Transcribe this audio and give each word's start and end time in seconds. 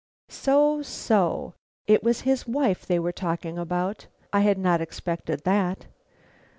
So, 0.29 0.81
so, 0.81 1.53
it 1.85 2.01
was 2.01 2.21
his 2.21 2.47
wife 2.47 2.87
they 2.87 2.97
were 2.97 3.11
talking 3.11 3.59
about. 3.59 4.07
I 4.33 4.39
had 4.39 4.57
not 4.57 4.81
expected 4.81 5.43
that. 5.43 5.85